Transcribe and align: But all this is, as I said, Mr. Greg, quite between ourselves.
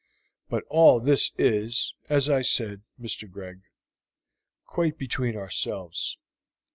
But 0.49 0.63
all 0.67 0.99
this 0.99 1.31
is, 1.37 1.93
as 2.09 2.27
I 2.27 2.41
said, 2.41 2.81
Mr. 2.99 3.29
Greg, 3.29 3.61
quite 4.65 4.97
between 4.97 5.35
ourselves. 5.35 6.17